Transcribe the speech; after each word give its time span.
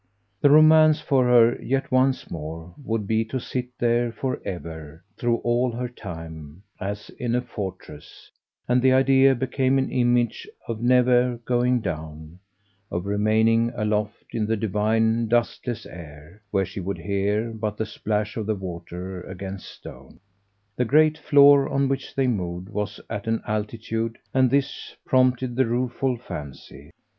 The 0.41 0.49
romance 0.49 0.99
for 0.99 1.25
her, 1.25 1.61
yet 1.61 1.91
once 1.91 2.31
more, 2.31 2.73
would 2.83 3.05
be 3.05 3.23
to 3.25 3.39
sit 3.39 3.67
there 3.77 4.11
for 4.11 4.41
ever, 4.43 5.03
through 5.15 5.37
all 5.43 5.71
her 5.73 5.87
time, 5.87 6.63
as 6.79 7.11
in 7.19 7.35
a 7.35 7.41
fortress; 7.41 8.31
and 8.67 8.81
the 8.81 8.93
idea 8.93 9.35
became 9.35 9.77
an 9.77 9.91
image 9.91 10.47
of 10.67 10.81
never 10.81 11.37
going 11.45 11.81
down, 11.81 12.39
of 12.89 13.05
remaining 13.05 13.71
aloft 13.75 14.25
in 14.31 14.47
the 14.47 14.57
divine 14.57 15.27
dustless 15.27 15.85
air, 15.85 16.41
where 16.49 16.65
she 16.65 16.79
would 16.79 16.97
hear 16.97 17.51
but 17.53 17.77
the 17.77 17.85
plash 18.03 18.37
of 18.37 18.47
the 18.47 18.55
water 18.55 19.21
against 19.25 19.67
stone. 19.67 20.19
The 20.77 20.83
great 20.85 21.15
floor 21.19 21.69
on 21.69 21.87
which 21.87 22.15
they 22.15 22.25
moved 22.25 22.69
was 22.69 22.99
at 23.07 23.27
an 23.27 23.43
altitude, 23.45 24.17
and 24.33 24.49
this 24.49 24.95
prompted 25.05 25.55
the 25.55 25.67
rueful 25.67 26.17
fancy. 26.17 26.89